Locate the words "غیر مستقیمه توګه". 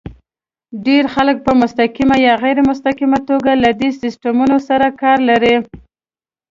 2.43-3.51